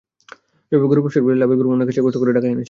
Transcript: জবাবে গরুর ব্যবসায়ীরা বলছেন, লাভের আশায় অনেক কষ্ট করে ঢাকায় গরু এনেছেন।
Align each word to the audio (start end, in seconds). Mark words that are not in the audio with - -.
জবাবে 0.69 0.85
গরুর 0.89 0.99
ব্যবসায়ীরা 1.03 1.25
বলছেন, 1.27 1.39
লাভের 1.41 1.57
আশায় 1.61 1.73
অনেক 1.75 1.87
কষ্ট 2.05 2.17
করে 2.19 2.35
ঢাকায় 2.37 2.47
গরু 2.47 2.47
এনেছেন। 2.51 2.59